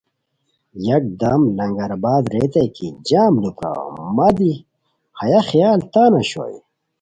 یکدم 0.87 1.41
لنگر 1.57 1.91
آباد 1.97 2.23
ریتائے 2.33 2.87
جم 3.07 3.33
لو 3.41 3.51
پراؤ 3.57 3.89
مہ 4.15 4.29
دی 4.37 4.53
ہیہ 5.17 5.39
خیال 5.49 5.79
تان 5.91 6.11
اوشوئے 6.17 6.57